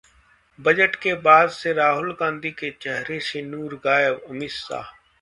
budget 0.59 0.95
के 0.95 1.13
बाद 1.19 1.49
से 1.49 1.73
राहुल 1.73 2.11
गांधी 2.21 2.51
के 2.51 2.71
चेहरे 2.81 3.19
से 3.19 3.41
नूर 3.41 3.79
गायब: 3.85 4.21
अमित 4.29 4.51
शाह 4.51 4.93